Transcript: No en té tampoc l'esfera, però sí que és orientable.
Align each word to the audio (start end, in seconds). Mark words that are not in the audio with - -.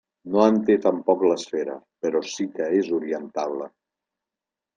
No 0.35 0.43
en 0.51 0.55
té 0.69 0.77
tampoc 0.85 1.21
l'esfera, 1.31 1.75
però 2.07 2.23
sí 2.31 2.49
que 2.57 2.71
és 2.81 2.91
orientable. 3.01 3.71